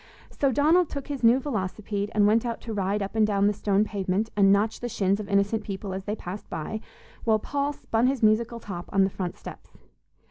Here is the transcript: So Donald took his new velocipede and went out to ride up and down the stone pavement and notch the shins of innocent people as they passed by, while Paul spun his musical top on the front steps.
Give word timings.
So 0.31 0.51
Donald 0.51 0.89
took 0.89 1.09
his 1.09 1.23
new 1.23 1.39
velocipede 1.39 2.09
and 2.15 2.25
went 2.25 2.43
out 2.43 2.59
to 2.61 2.73
ride 2.73 3.03
up 3.03 3.15
and 3.15 3.27
down 3.27 3.45
the 3.45 3.53
stone 3.53 3.83
pavement 3.83 4.31
and 4.35 4.51
notch 4.51 4.79
the 4.79 4.89
shins 4.89 5.19
of 5.19 5.29
innocent 5.29 5.63
people 5.63 5.93
as 5.93 6.05
they 6.05 6.15
passed 6.15 6.49
by, 6.49 6.81
while 7.23 7.37
Paul 7.37 7.71
spun 7.71 8.07
his 8.07 8.23
musical 8.23 8.59
top 8.59 8.89
on 8.91 9.03
the 9.03 9.11
front 9.11 9.37
steps. 9.37 9.77